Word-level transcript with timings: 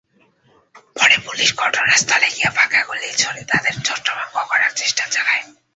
পরে 0.95 1.15
পুলিশ 1.25 1.49
ঘটনাস্থলে 1.57 2.27
গিয়ে 2.29 2.49
ফাঁকা 2.55 2.81
গুলি 2.83 3.09
ছুড়ে 3.17 3.41
তাদের 3.43 3.75
ছত্রভঙ্গ 3.83 4.35
করার 4.49 4.71
চেষ্টা 4.75 5.03
চালায়। 5.07 5.43